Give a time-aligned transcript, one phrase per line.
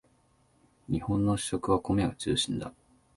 [0.89, 2.73] 日本の主食は米が中心だ